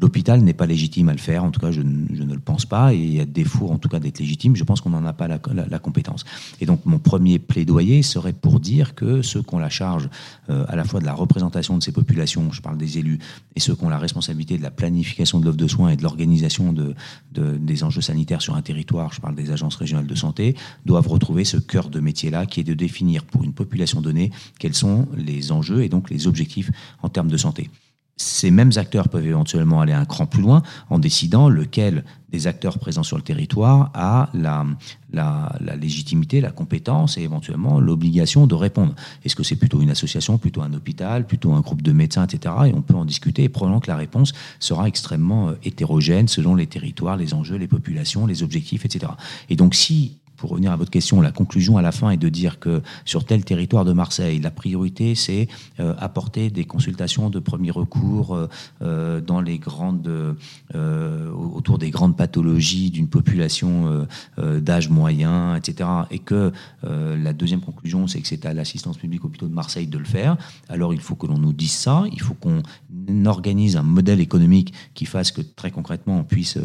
[0.00, 2.94] L'hôpital n'est pas légitime à le faire, en tout cas je, ne le pense pas,
[2.94, 5.12] et il y a défaut en tout cas d'être légitime, je pense qu'on n'en a
[5.12, 5.38] pas la,
[5.78, 6.24] compétence.
[6.60, 10.08] Et donc mon premier plaidoyer serait pour dire que ceux qui ont la charge
[10.48, 13.18] euh, à la fois de la représentation de ces populations, je parle des élus,
[13.56, 16.02] et ceux qui ont la responsabilité de la planification de l'offre de soins et de
[16.02, 16.94] l'organisation de,
[17.32, 21.44] des enjeux sanitaires sur un territoire, je parle des agences régionales de santé, doivent retrouver
[21.44, 25.52] ce cœur de métier-là qui est de définir pour une population donnée quels sont les
[25.52, 26.70] enjeux et donc les objectifs
[27.02, 27.70] en termes de santé
[28.20, 32.78] ces mêmes acteurs peuvent éventuellement aller un cran plus loin en décidant lequel des acteurs
[32.78, 34.66] présents sur le territoire a la,
[35.10, 38.94] la, légitimité, la compétence et éventuellement l'obligation de répondre.
[39.24, 42.54] Est-ce que c'est plutôt une association, plutôt un hôpital, plutôt un groupe de médecins, etc.
[42.66, 46.54] Et on peut en discuter, et probablement que la réponse sera extrêmement euh, hétérogène selon
[46.54, 49.12] les territoires, les enjeux, les populations, les objectifs, etc.
[49.48, 52.30] Et donc si pour revenir à votre question, la conclusion à la fin est de
[52.30, 55.48] dire que sur tel territoire de Marseille, la priorité, c'est
[55.78, 58.48] euh, apporter des consultations de premier recours euh,
[58.80, 60.10] euh, dans les grandes,
[60.72, 64.06] autour des grandes pathologies d'une population
[64.38, 65.88] d'âge moyen, etc.
[66.10, 69.98] Et que la deuxième conclusion, c'est que c'est à l'assistance publique hôpitaux de Marseille de
[69.98, 70.36] le faire.
[70.68, 72.62] Alors il faut que l'on nous dise ça, il faut qu'on
[73.26, 76.58] organise un modèle économique qui fasse que très concrètement on puisse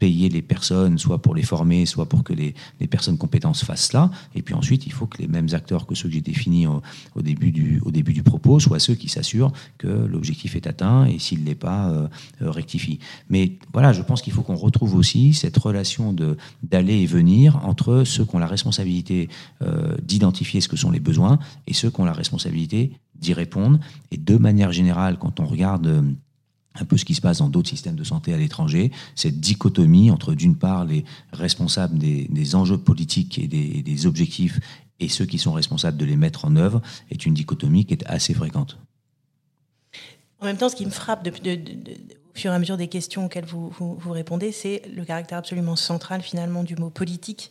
[0.00, 3.88] payer les personnes, soit pour les former, soit pour que les, les, personnes compétences fassent
[3.88, 4.10] cela.
[4.34, 7.22] Et puis ensuite, il faut que les mêmes acteurs que ceux que j'ai définis au,
[7.22, 11.18] début du, au début du propos soient ceux qui s'assurent que l'objectif est atteint et
[11.18, 12.08] s'il ne l'est pas, euh,
[12.42, 12.98] euh, rectifie.
[13.28, 16.16] Mais voilà, je pense qu'il faut qu'on retrouve aussi cette relation
[16.62, 19.28] d'aller et venir entre ceux qui ont la responsabilité
[19.62, 23.78] euh, d'identifier ce que sont les besoins et ceux qui ont la responsabilité d'y répondre.
[24.10, 26.04] Et de manière générale, quand on regarde
[26.74, 30.10] un peu ce qui se passe dans d'autres systèmes de santé à l'étranger, cette dichotomie
[30.10, 34.60] entre d'une part les responsables des, enjeux politiques et des, objectifs
[35.00, 36.80] et ceux qui sont responsables de les mettre en œuvre
[37.10, 38.78] est une dichotomie qui est assez fréquente.
[40.40, 43.44] En même temps, ce qui me frappe au fur et à mesure des questions auxquelles
[43.44, 43.72] vous,
[44.06, 47.50] répondez, c'est le caractère absolument central finalement du mot politique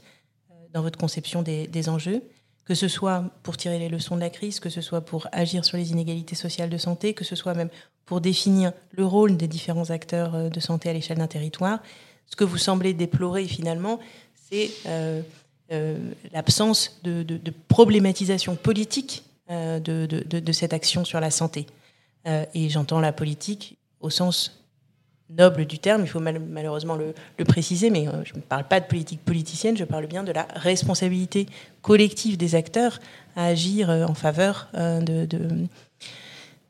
[0.49, 2.23] euh, dans votre conception des enjeux
[2.69, 5.65] que ce soit pour tirer les leçons de la crise, que ce soit pour agir
[5.65, 7.71] sur les inégalités sociales de santé, que ce soit même
[8.09, 11.77] pour définir le rôle des différents acteurs euh, de santé à l'échelle d'un territoire.
[12.25, 13.99] Ce que vous semblez déplorer finalement,
[14.33, 15.21] c'est euh,
[15.71, 15.95] euh,
[16.33, 21.67] l'absence de, problématisation politique de, cette action sur la santé.
[22.25, 24.63] et j'entends la politique au sens
[25.29, 29.23] noble du terme, il faut malheureusement le, préciser, mais je ne parle pas de politique
[29.23, 31.47] politicienne, je parle bien de la responsabilité
[31.81, 32.99] collective des acteurs
[33.35, 35.27] à agir en faveur de,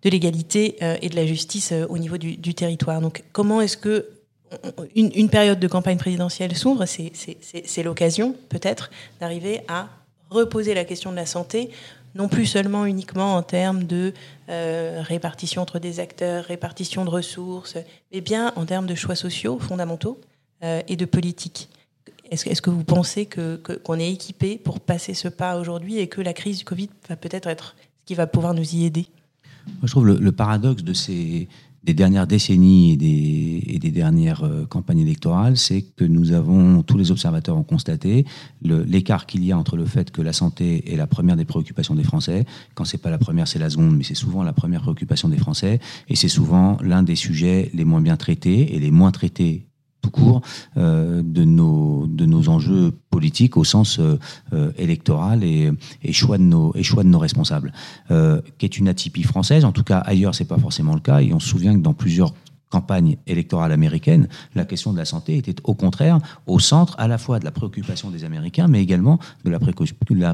[0.03, 3.01] de, l'égalité et de la justice au niveau du, territoire.
[3.01, 4.09] Donc comment est-ce que
[4.95, 9.89] une, période de campagne présidentielle s'ouvre C'est l'occasion peut-être d'arriver à
[10.29, 11.69] reposer la question de la santé
[12.15, 14.13] non plus seulement uniquement en termes de
[14.49, 17.77] euh, répartition entre des acteurs, répartition de ressources,
[18.11, 20.19] mais bien en termes de choix sociaux fondamentaux
[20.63, 21.69] euh, et de politique.
[22.31, 26.33] Est-ce que vous pensez qu'on est équipé pour passer ce pas aujourd'hui et que la
[26.33, 29.07] crise du Covid va peut-être être ce qui va pouvoir nous y aider?
[29.83, 31.47] Je trouve le, le paradoxe de ces,
[31.83, 36.83] des dernières décennies et des, et des dernières euh, campagnes électorales, c'est que nous avons,
[36.83, 38.25] tous les observateurs ont constaté
[38.61, 41.95] l'écart qu'il y a entre le fait que la santé est la première des préoccupations
[41.95, 42.45] des Français.
[42.75, 45.37] Quand c'est pas la première, c'est la seconde, mais c'est souvent la première préoccupation des
[45.37, 45.79] Français.
[46.09, 49.68] Et c'est souvent l'un des sujets les moins bien traités et les moins traités
[50.01, 50.41] tout court
[50.77, 54.17] euh, de nos de nos enjeux politiques au sens euh,
[54.53, 55.71] euh, électoral et,
[56.03, 57.73] et, choix de nos et choix de nos responsables,
[58.57, 59.65] qui est une atypie française.
[59.65, 61.21] En tout cas, ailleurs, c'est pas forcément le cas.
[61.21, 62.33] Et on se souvient que dans plusieurs
[62.69, 67.17] campagne électorale américaine, la question de la santé était au contraire au centre à la
[67.17, 69.59] fois de la préoccupation des Américains, mais également de la,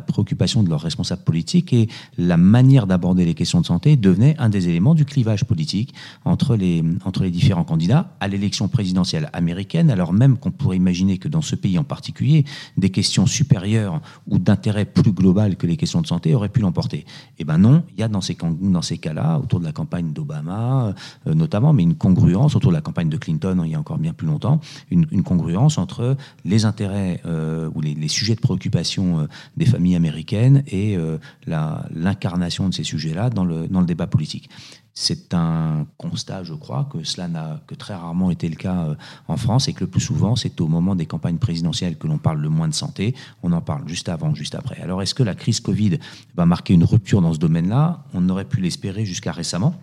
[0.01, 4.49] préoccupation de leurs responsables politiques et la manière d'aborder les questions de santé devenait un
[4.49, 5.93] des éléments du clivage politique
[6.25, 11.17] entre les, entre les différents candidats à l'élection présidentielle américaine, alors même qu'on pourrait imaginer
[11.17, 12.43] que dans ce pays en particulier,
[12.75, 17.05] des questions supérieures ou d'intérêt plus global que les questions de santé auraient pu l'emporter.
[17.39, 20.11] Eh bien non, il y a dans ces, dans ces cas-là, autour de la campagne
[20.11, 20.93] d'Obama
[21.27, 23.97] euh, notamment, mais une congruence autour de la campagne de Clinton il y a encore
[23.97, 24.59] bien plus longtemps,
[24.89, 30.63] une, congruence entre les intérêts euh, ou les, sujets de préoccupation euh, des familles américaines
[30.67, 34.49] et euh, l'incarnation de ces sujets-là dans le débat politique.
[34.97, 38.95] C'est un constat, je crois, que cela n'a que très rarement été le cas
[39.27, 42.17] en France et que le plus souvent, c'est au moment des campagnes présidentielles que l'on
[42.17, 43.13] parle le moins de santé.
[43.43, 44.79] On en parle juste avant, juste après.
[44.81, 45.99] Alors, est-ce que la crise Covid
[46.35, 48.05] va marquer une rupture dans ce domaine-là?
[48.13, 49.75] On aurait pu l'espérer jusqu'à récemment.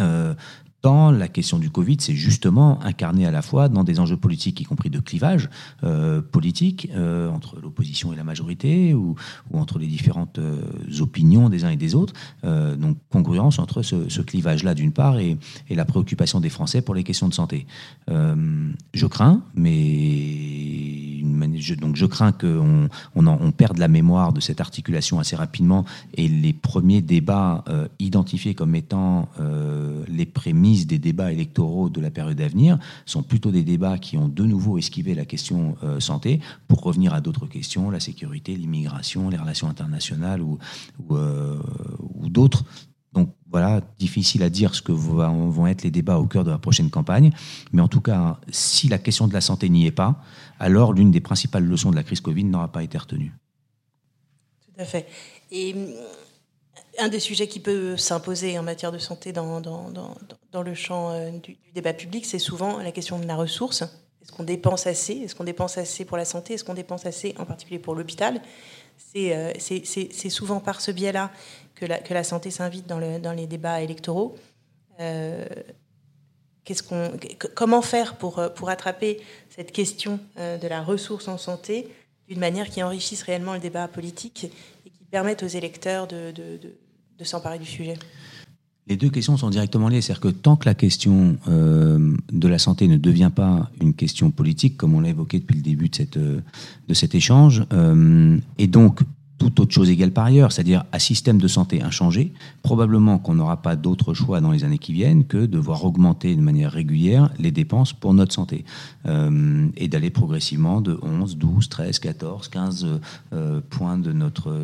[0.00, 0.34] Euh,
[0.84, 4.64] la question du Covid s'est justement incarnée à la fois dans des enjeux politiques, y
[4.64, 5.48] compris de clivage
[5.84, 9.14] euh, politique euh, entre l'opposition et la majorité, ou,
[9.52, 10.60] entre les différentes euh,
[11.00, 12.14] opinions des uns et des autres.
[12.42, 15.38] donc congruence entre ce, clivage-là d'une part et,
[15.70, 17.66] la préoccupation des Français pour les questions de santé.
[18.08, 21.01] je crains, mais
[21.32, 26.28] donc je crains qu'on on, on perde la mémoire de cette articulation assez rapidement et
[26.28, 27.64] les premiers débats
[27.98, 29.28] identifiés comme étant
[30.08, 34.16] les prémices des débats électoraux de la période à venir sont plutôt des débats qui
[34.16, 38.54] ont de nouveau esquivé la question euh, santé pour revenir à d'autres questions, la sécurité,
[38.56, 40.58] l'immigration, les relations internationales ou,
[41.10, 41.58] euh,
[42.28, 42.64] d'autres.
[43.52, 46.88] Voilà, difficile à dire ce que vont être les débats au cœur de la prochaine
[46.88, 47.30] campagne.
[47.72, 50.16] Mais en tout cas, si la question de la santé n'y est pas,
[50.58, 53.32] alors l'une des principales leçons de la crise Covid n'aura pas été retenue.
[54.64, 55.06] Tout à fait.
[55.50, 55.76] Et
[56.98, 59.60] un des sujets qui peut s'imposer en matière de santé dans,
[60.64, 63.82] le champ euh, du, débat public, c'est souvent la question de la ressource.
[63.82, 65.14] Est-ce qu'on dépense assez?
[65.14, 66.54] Est-ce qu'on dépense assez pour la santé?
[66.54, 68.40] Est-ce qu'on dépense assez en particulier pour l'hôpital?
[69.16, 71.30] Euh, C'est souvent par ce biais-là
[71.86, 74.36] que la, santé s'invite dans, le, dans les débats électoraux.
[75.00, 75.44] Euh,
[77.54, 81.88] comment faire pour, pour attraper cette question de la ressource en santé
[82.28, 84.44] d'une manière qui enrichisse réellement le débat politique
[84.86, 86.60] et qui permette aux électeurs de, de,
[87.18, 87.94] de s'emparer du sujet?
[88.88, 90.00] Les deux questions sont directement liées.
[90.00, 94.30] C'est-à-dire que tant que la question euh, de la santé ne devient pas une question
[94.30, 99.00] politique, comme on l'a évoqué depuis le début de, euh, cet échange, euh, et donc
[99.42, 103.60] toute autre chose égale par ailleurs, c'est-à-dire à système de santé inchangé, probablement qu'on n'aura
[103.60, 107.28] pas d'autre choix dans les années qui viennent que de voir augmenter de manière régulière
[107.40, 108.64] les dépenses pour notre santé
[109.04, 112.86] et d'aller progressivement de 11, 12, 13, 14, 15
[113.68, 114.54] points de notre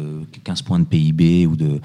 [0.45, 1.81] 15 points de PIB ou de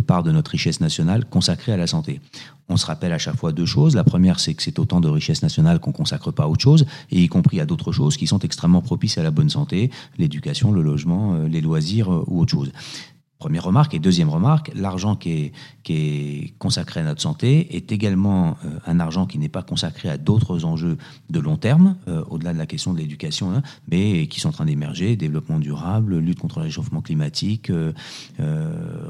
[0.00, 2.20] part de notre richesse nationale consacrée à la santé.
[2.68, 3.94] On se rappelle à chaque fois deux choses.
[3.94, 6.86] La première, c'est que c'est autant de richesse nationale qu'on consacre pas à autre chose,
[7.10, 10.72] et y compris à d'autres choses qui sont extrêmement propices à la bonne santé, l'éducation,
[10.72, 12.72] le logement, euh, les loisirs euh, ou autre chose.
[13.38, 13.92] Première remarque.
[13.92, 15.52] Et deuxième remarque, l'argent qui
[15.88, 20.16] est, consacré à notre santé est également euh, un argent qui n'est pas consacré à
[20.16, 20.96] d'autres enjeux
[21.28, 24.52] de long terme, euh, au-delà de la question de l'éducation, hein, mais qui sont en
[24.52, 27.92] train d'émerger, développement durable, lutte contre le réchauffement climatique, euh,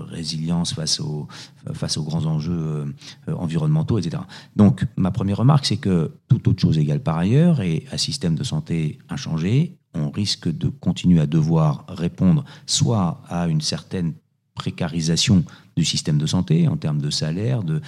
[0.08, 1.28] résilience face aux,
[1.72, 2.94] face aux grands enjeux
[3.28, 4.22] environnementaux, etc.
[4.56, 8.34] Donc ma première remarque, c'est que toute autre chose égale par ailleurs, et un système
[8.34, 14.14] de santé inchangé, on risque de continuer à devoir répondre soit à une certaine
[14.56, 15.44] précarisation
[15.76, 17.80] du système de santé en termes de salaire, de,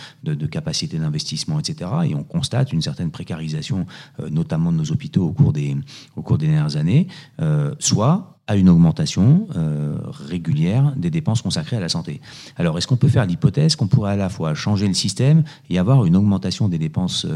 [0.46, 1.90] capacité d'investissement, etc.
[2.04, 3.86] Et on constate une certaine précarisation,
[4.20, 5.76] euh, notamment de nos hôpitaux au cours des,
[6.14, 7.08] au cours des dernières années,
[7.40, 12.20] euh, soit à une augmentation euh, régulière des dépenses consacrées à la santé.
[12.56, 15.78] Alors, est-ce qu'on peut faire l'hypothèse qu'on pourrait à la fois changer le système et
[15.78, 17.26] avoir une augmentation des dépenses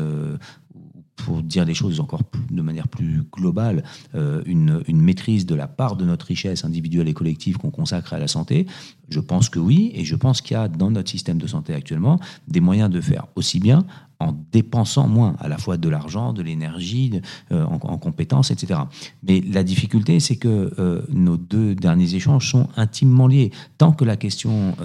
[1.16, 5.96] pour dire les choses encore de manière plus globale, euh, une, maîtrise de la part
[5.96, 8.66] de notre richesse individuelle et collective qu'on consacre à la santé
[9.09, 11.75] Je pense que oui, et je pense qu'il y a dans notre système de santé
[11.75, 13.85] actuellement des moyens de faire aussi bien
[14.20, 17.20] en dépensant moins, à la fois de l'argent, de l'énergie,
[17.51, 18.79] euh, en, compétences, etc.
[19.27, 23.51] Mais la difficulté, c'est que euh, nos deux derniers échanges sont intimement liés.
[23.79, 24.77] Tant que la question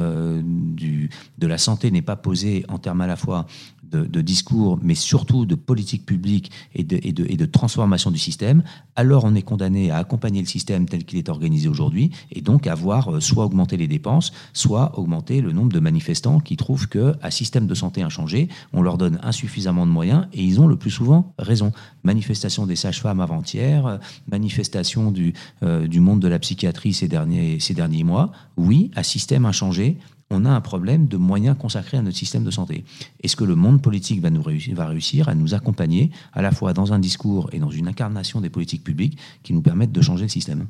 [0.43, 3.45] du, de la santé n'est pas posée en termes à la fois
[3.91, 8.63] de, discours, mais surtout de politique publique et de, transformation du système,
[8.95, 12.67] alors on est condamné à accompagner le système tel qu'il est organisé aujourd'hui, et donc
[12.67, 16.87] à voir euh, soit augmenter les dépenses, soit augmenter le nombre de manifestants qui trouvent
[16.87, 20.75] qu'à système de santé inchangé, on leur donne insuffisamment de moyens, et ils ont le
[20.75, 21.71] plus souvent raison.
[22.03, 23.97] Manifestation des sages-femmes avant-hier, euh,
[24.29, 29.03] manifestation du, euh, du monde de la psychiatrie ces derniers, ces derniers mois, oui, à
[29.03, 29.97] système inchangé,
[30.29, 32.83] on a un problème de moyens consacrés à notre système de santé.
[33.23, 36.51] Est-ce que le monde politique va, nous réussir, va réussir à nous accompagner à la
[36.51, 40.01] fois dans un discours et dans une incarnation des politiques publiques qui nous permettent de
[40.01, 40.67] changer le système?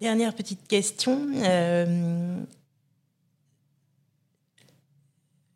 [0.00, 1.18] Dernière petite question.
[1.36, 2.36] Euh,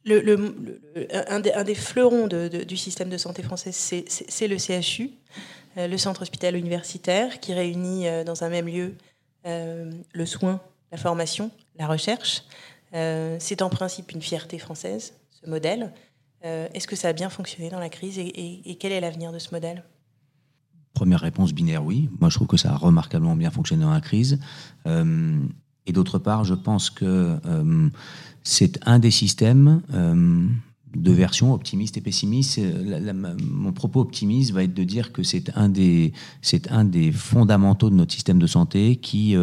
[0.07, 5.11] un, des, fleurons du système de santé français, c'est le CHU,
[5.79, 8.95] euh, le centre hospitalier universitaire, qui réunit euh, dans un même lieu
[9.47, 10.59] le soin,
[10.95, 12.45] la formation, la recherche.
[12.93, 15.93] c'est en principe une fierté française, ce modèle.
[16.43, 19.53] Est-ce que ça a bien fonctionné dans la crise et quel est l'avenir de ce
[19.53, 19.83] modèle?
[20.95, 22.09] Première réponse binaire, oui.
[22.21, 24.39] Moi, je trouve que ça a remarquablement bien fonctionné dans la crise.
[24.87, 25.41] Euh,
[25.87, 27.89] et d'autre part, je pense que euh,
[28.45, 29.83] c'est un des systèmes
[30.97, 32.61] euh, de version optimiste et pessimiste.
[33.43, 36.13] mon propos optimiste va être de dire que c'est un des
[36.71, 39.35] un des fondamentaux de notre système de santé qui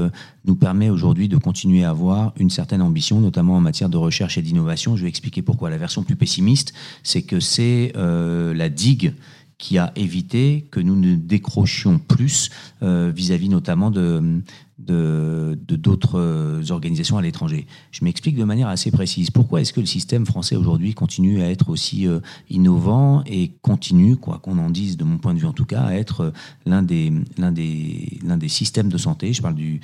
[0.46, 4.38] nous permet aujourd'hui de continuer à avoir une certaine ambition, notamment en matière de recherche
[4.38, 4.96] et d'innovation.
[4.96, 5.70] Je vais expliquer pourquoi.
[5.70, 9.14] La version plus pessimiste, c'est que c'est la digue
[9.62, 12.50] qui a évité que nous ne décrochions plus
[12.82, 14.42] euh, vis-à-vis notamment de
[14.88, 17.68] d'autres organisations à l'étranger.
[17.92, 19.32] Je m'explique de manière assez précise.
[19.32, 24.18] Pourquoi est-ce que le système français aujourd'hui continue à être aussi euh, innovant et continue,
[24.18, 26.32] quoi qu'on en dise de mon point de vue en tout cas, à être euh,
[26.66, 29.80] l'un des, l'un des, l'un des systèmes de santé, je parle des,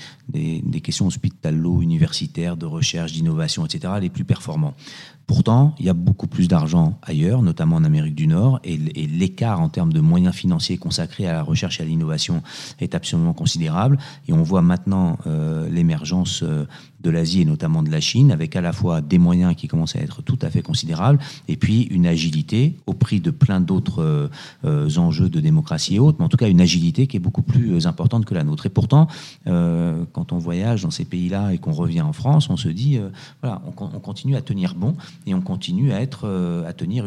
[0.62, 4.74] des questions hospitalo-universitaires, de recherche, d'innovation, etc., les plus performants.
[5.28, 9.60] Pourtant, il y a beaucoup plus d'argent ailleurs, notamment en Amérique du Nord, et, l'écart
[9.60, 12.42] en termes de moyens financiers consacrés à la recherche et à l'innovation
[12.80, 13.98] est absolument considérable.
[14.30, 16.66] Et on voit maintenant euh, l'émergence euh,
[17.02, 19.96] de l'Asie et notamment de la Chine, avec à la fois des moyens qui commencent
[19.96, 24.30] à être tout à fait considérables, et puis une agilité au prix de plein d'autres
[24.66, 27.44] euh, enjeux de démocratie et autres, mais en tout cas une agilité qui est beaucoup
[27.44, 28.66] plus importante que la nôtre.
[28.66, 29.08] Et pourtant,
[29.46, 33.00] quand on voyage dans ces pays-là et qu'on revient en France, on se dit,
[33.42, 34.96] voilà, on, on, continue à tenir bon
[35.26, 37.06] et on continue à tenir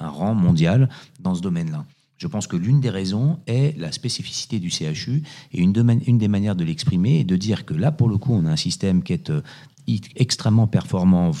[0.00, 0.88] un rang mondial
[1.20, 1.84] dans ce domaine-là.
[2.22, 6.54] Je pense que l'une des raisons est la spécificité du CHU et une, des manières
[6.54, 9.12] de l'exprimer est de dire que là, pour le coup, on a un système qui
[9.12, 9.42] est euh,
[10.14, 11.32] extrêmement performant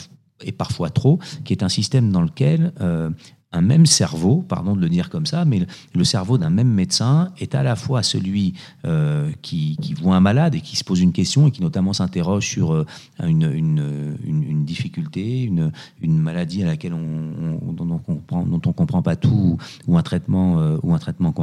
[0.42, 3.10] et parfois trop, qui est un système dans lequel euh,
[3.52, 7.32] un même cerveau, pardon de le dire comme ça, mais le cerveau d'un même médecin
[7.38, 8.54] est à la fois celui
[8.86, 12.46] euh, qui, voit un malade et qui se pose une question et qui notamment s'interroge
[12.46, 12.86] sur euh,
[13.22, 19.02] une, une, difficulté, une, une, maladie à laquelle on, dont, on comprend, dont on comprend
[19.02, 21.34] pas tout ou un traitement euh, ou un traitement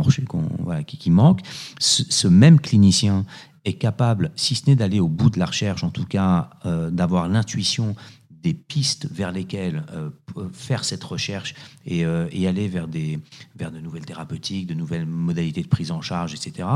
[0.63, 1.41] voilà, qui, qui, manque.
[1.80, 3.26] Ce, même clinicien
[3.65, 6.50] est capable, si ce n'est d'aller au bout de la recherche, en tout cas
[6.91, 7.95] d'avoir l'intuition
[8.41, 10.10] des pistes vers lesquelles euh,
[10.54, 13.19] faire cette recherche et, euh, et, aller vers, des,
[13.56, 16.67] vers de nouvelles thérapeutiques, de nouvelles modalités de prise en charge, etc.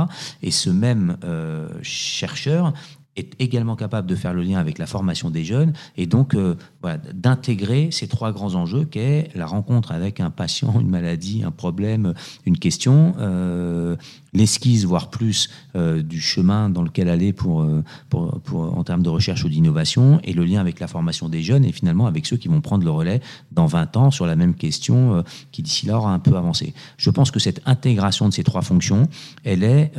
[0.41, 2.73] Et ce même euh, chercheur
[3.15, 6.55] est également capable de faire le lien avec la formation des jeunes et donc euh,
[6.81, 11.51] voilà, d'intégrer ces trois grands enjeux qu'est la rencontre avec un patient, une maladie, un
[11.51, 12.13] problème,
[12.45, 13.95] une question, euh,
[14.33, 17.65] l'esquisse, voire plus, euh, du chemin dans lequel aller pour,
[18.09, 21.43] pour, pour, en termes de recherche ou d'innovation et le lien avec la formation des
[21.43, 23.21] jeunes et finalement avec ceux qui vont prendre le relais
[23.51, 26.73] dans 20 ans sur la même question qui d'ici là aura un peu avancé.
[26.97, 29.07] Je pense que cette intégration de ces trois fonctions,
[29.43, 29.91] elle est,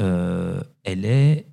[0.85, 1.47] elle est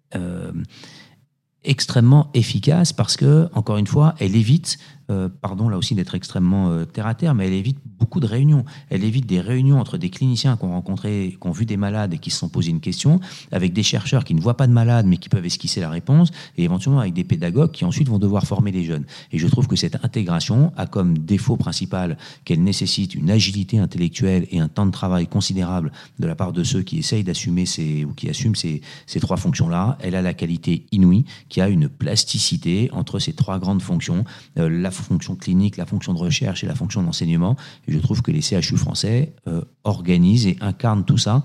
[1.64, 4.78] extrêmement efficace parce que, encore une fois, elle évite
[5.12, 8.26] euh, pardon là aussi d'être extrêmement euh, terre à terre, mais elle évite beaucoup de
[8.26, 8.66] réunions.
[8.90, 12.14] Elle évite des réunions entre des cliniciens qui ont rencontré, qui ont vu des malades
[12.14, 13.20] et qui se sont posés une question,
[13.52, 16.32] avec des chercheurs qui ne voient pas de malades mais qui peuvent esquisser la réponse,
[16.58, 19.06] et éventuellement avec des pédagogues qui ensuite vont devoir former les jeunes.
[19.32, 24.48] Et je trouve que cette intégration a comme défaut principal qu'elle nécessite une agilité intellectuelle
[24.52, 28.06] et un temps de travail considérable de la part de ceux qui essayent d'assumer ces
[28.06, 29.98] ou qui assument ces, ces trois fonctions-là.
[30.02, 34.24] Elle a la qualité inouïe qui a une plasticité entre ces trois grandes fonctions.
[34.58, 34.70] Euh,
[35.02, 37.56] fonction clinique, la fonction de recherche et la fonction d'enseignement.
[37.88, 41.44] Et je trouve que les CHU français euh, organisent et incarnent tout ça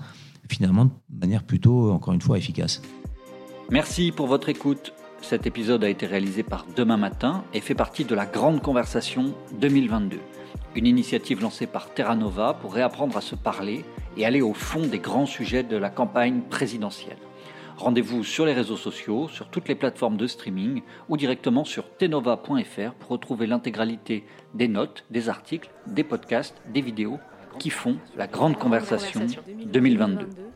[0.49, 2.81] finalement de manière plutôt, encore une fois, efficace.
[3.69, 4.93] Merci pour votre écoute.
[5.21, 9.33] Cet épisode a été réalisé par Demain Matin et fait partie de la Grande Conversation
[9.59, 10.19] 2022,
[10.75, 13.83] une initiative lancée par Terra Nova pour réapprendre à se parler
[14.15, 17.17] et aller au fond des grands sujets de la campagne présidentielle.
[17.77, 22.93] Rendez-vous sur les réseaux sociaux, sur toutes les plateformes de streaming ou directement sur tenova.fr
[22.99, 27.19] pour retrouver l'intégralité des notes, des articles, des podcasts, des vidéos
[27.59, 29.27] qui font la grande conversation
[29.65, 30.46] 2022.